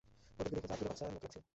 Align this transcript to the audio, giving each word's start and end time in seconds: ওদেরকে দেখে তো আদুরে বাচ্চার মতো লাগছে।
ওদেরকে 0.39 0.49
দেখে 0.55 0.67
তো 0.69 0.73
আদুরে 0.75 0.89
বাচ্চার 0.91 1.09
মতো 1.15 1.23
লাগছে। 1.27 1.39